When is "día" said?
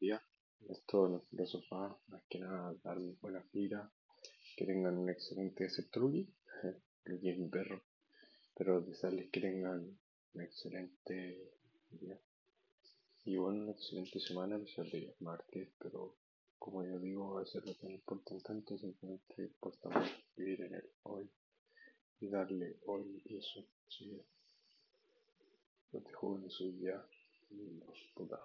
0.00-0.22, 11.90-12.18